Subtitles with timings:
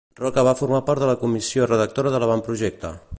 [0.19, 2.97] Roca va formar part de la comissió redactora de l'Avantprojecte.